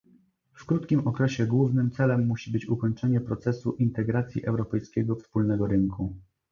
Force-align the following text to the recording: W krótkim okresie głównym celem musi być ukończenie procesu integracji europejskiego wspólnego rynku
W 0.53 0.65
krótkim 0.65 1.07
okresie 1.07 1.45
głównym 1.45 1.91
celem 1.91 2.27
musi 2.27 2.51
być 2.51 2.67
ukończenie 2.69 3.21
procesu 3.21 3.73
integracji 3.75 4.45
europejskiego 4.45 5.15
wspólnego 5.15 5.67
rynku 5.67 6.15